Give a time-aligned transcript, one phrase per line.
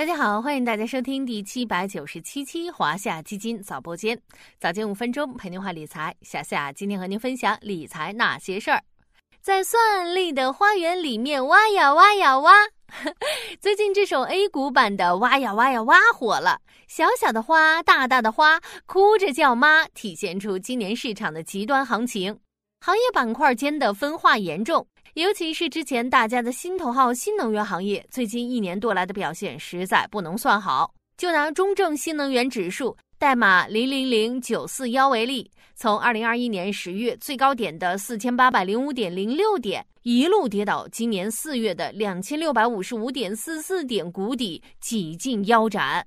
[0.00, 4.18] 大家好，欢迎大家收听第七百九十七期华夏基金早播间，
[4.58, 6.16] 早间五分钟陪您话理财。
[6.22, 8.82] 小夏今天和您分享理财那些事儿，
[9.42, 12.50] 在算力的花园里面挖呀挖呀挖。
[13.60, 16.58] 最近这首 A 股版的挖呀挖呀挖火了，
[16.88, 22.40] 小小的花，大大的花，哭着叫妈，体现出今年市场的极端行情，
[22.80, 24.86] 行业板块间的分化严重。
[25.14, 30.94] 尤其是之前大家的心头号新能源行业，最近一年多来的表现实在不能算好。
[31.16, 46.06] 就拿中证新能源指数代码零零零九四幺为例，从二零二一年十月最高点的四千八百零五点零六点，一路跌到今年四月的两千六百五十五点四四点谷底，几近腰斩。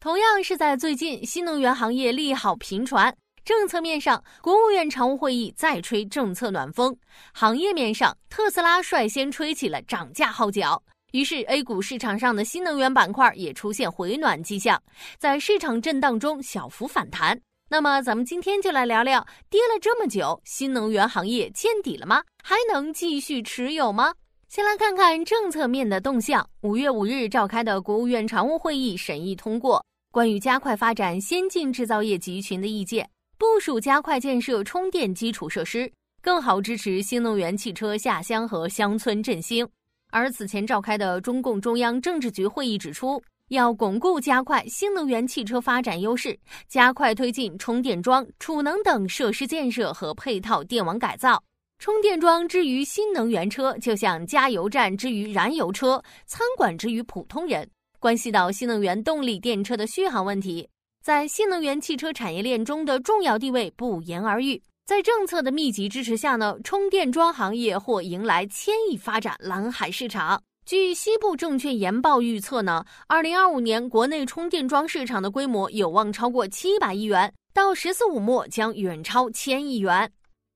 [0.00, 3.14] 同样是在最近，新能源行业利好频传。
[3.44, 6.90] 政策面上，国务院常务会议再吹政策暖风；
[7.34, 10.82] 行业面上，特斯拉率先吹起了涨价号角。
[11.12, 14.82] 于是，A 股市场上的新能源板块也出现回暖迹象，
[15.18, 17.38] 在市场震荡中小幅反弹。
[17.68, 22.22] 那么，咱们今天就来聊聊，跌了这么久，新能源行业见底了吗？
[22.42, 24.14] 还能继续持有吗？
[24.48, 26.48] 先来看看政策面的动向。
[26.62, 33.08] 五月五日召开的国务院常务会议审议通过关于加快发展先进制造业集群的意见。
[33.36, 35.90] 部署加快建设充电基础设施，
[36.22, 39.66] 更好支持新能源汽车下乡和乡村振兴。
[40.12, 51.42] 而此前召开的中共中央政治局会议指出，要巩固加快新能源汽车发展优势，加快推进充电桩、储能等设施建设和配套电网改造。
[51.80, 60.68] 充电桩之于新能源车，就像加油站之于燃油车，餐馆之于普通人，关系到新能源动力电车的续航问题。
[61.04, 64.58] 在新能源汽车产业链中的重要地位不言而喻。
[64.86, 70.42] 在政策的密集支持下呢，充电桩行业或迎来千亿发展蓝海市场。
[70.64, 80.10] 据西部证券研报预测呢，二零二五年国内充电桩市场的规模有望超过七百亿元，到“十四五”末将远超千亿元。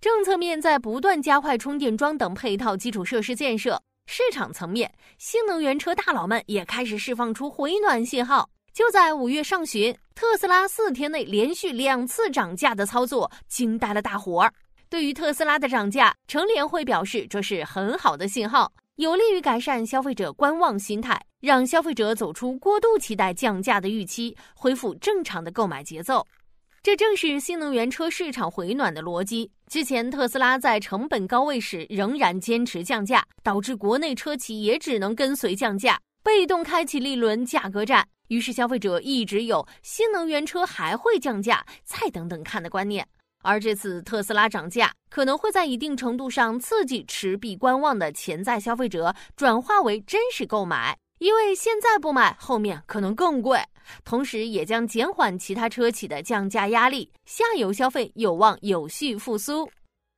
[0.00, 8.50] 政策面在不断加快充电桩等配套基础设施建设，市场层面，新能源车大佬们也开始释放出回暖信号。
[8.72, 14.52] 就在五月上旬，特斯拉四天内连续两次涨价的操作惊呆了大伙儿。
[14.88, 26.26] 对于特斯拉的涨价，成联会表示这是很好的信号，有利于改善消费者观望心态，让消费者走出过度期待降价的预期，恢复正常的购买节奏。
[26.82, 29.50] 这正是新能源车市场回暖的逻辑。
[29.68, 38.08] 之前特斯拉在成本高位时仍然坚持降价，导致国内车企也只能跟随降价，被动开启了一轮价格战。
[38.32, 43.06] 于是，消费者一直有新能源车还会降价，再等等看的观念。
[43.42, 53.60] 而这次特斯拉涨价，可能会在一定程度上刺激持币观望的潜在消费者转化为真实购买，因为现在不买，后面可能更贵。
[54.02, 59.70] 同时，也将减缓其他车企的降价压力，下游消费有望有序复苏。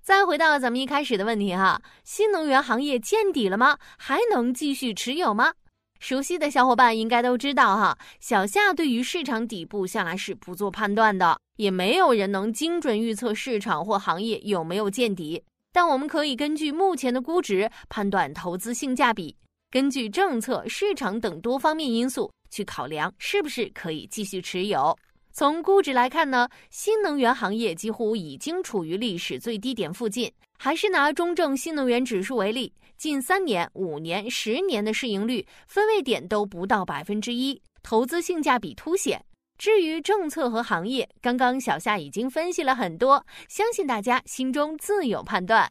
[0.00, 3.76] 再回到咱们一开始的问题哈，新能源行业见底了吗？
[3.98, 5.52] 还能继续持有吗？
[5.98, 15.42] 熟悉的小伙伴应该都知道哈，小夏对于市场底部向来是不做判断的，也没有人能精准预测市场或行业有没有见底。
[15.72, 19.36] 但我们可以根据目前的估值判断投资性价比，
[19.70, 24.96] 根据政策、市场等多方面因素去考量是不是可以继续持有。
[25.30, 30.32] 从估值来看呢，新能源行业几乎已经处于历史最低点附近。
[30.60, 39.24] 还是拿中证新能源指数为例，近三年、五年、十年的市盈率分位点都不到百分之一，投资性价比凸显。
[39.56, 45.70] 至于政策和行业，刚刚小夏已经分析了很多，相信大家心中自有判断。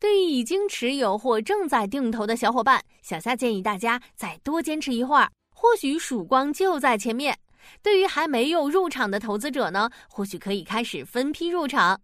[0.00, 7.38] 对于已经持有或正在定投的小伙伴，小夏建议大家再多坚持一会儿，或许曙光就在前面。
[7.82, 12.00] 对于还没有入场的投资者呢，或许可以开始分批入场。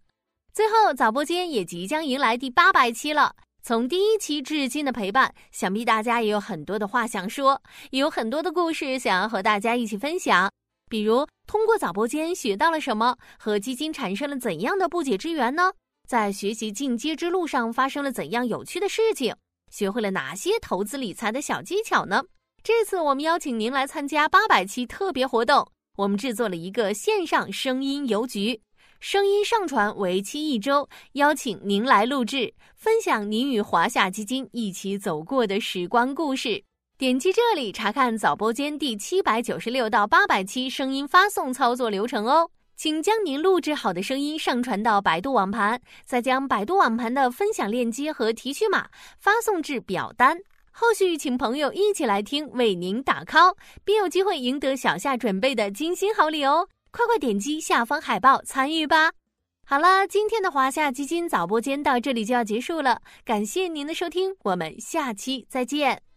[0.59, 3.33] 最后，早播间也即将迎来第八百期了。
[3.63, 7.61] 从第一期至今的陪伴，想必大家也有很多的话想说，
[7.91, 10.51] 也有很多的故事想要和大家一起分享。
[10.89, 15.71] 比如，通过早播间学到了什么，和基金产生了怎样的不解之缘呢？
[16.09, 19.33] 在学习进阶之路上发生了怎样有趣的事情？
[19.71, 22.21] 学会了哪些投资理财的小技巧呢？
[22.61, 28.59] 这次我们邀请您来参加八百期特别活动，我们制作了一个线上声音邮局。
[28.99, 36.61] 声音上传为期一周，邀请您来录制，分享您与华夏基金一起走过的时光故事。
[36.97, 42.51] 点击这里查看早播间第七百九十六到八百期声音发送操作流程哦。
[42.75, 50.37] 请将您录制好的声音上传到百度网盘，再将百度网盘的分享链接和提取码发送至表单。
[50.71, 53.55] 后续请朋友一起来听，为您打 call，
[53.85, 56.67] 并有机会赢得小夏准备的精心好礼哦！
[56.91, 59.11] 快快点击下方海报参与吧！
[59.65, 66.08] 好了，今天的华夏基金早播间到这里就要结束了，感谢您的收听，我们下期再见。